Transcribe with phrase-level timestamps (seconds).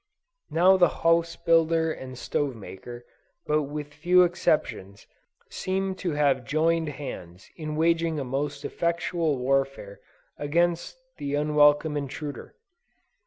[0.49, 3.05] Now the house builder and stove maker
[3.45, 5.05] with but few exceptions
[5.51, 9.99] seem to have joined hands in waging a most effectual warfare
[10.39, 12.55] against the unwelcome intruder.